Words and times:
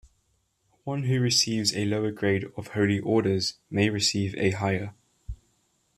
One 0.83 1.03
who 1.03 1.19
receives 1.19 1.75
a 1.75 1.85
lower 1.85 2.09
grade 2.09 2.45
of 2.57 2.69
holy 2.69 2.99
orders 2.99 3.59
may 3.69 3.87
receive 3.91 4.33
a 4.35 4.49
higher. 4.49 4.95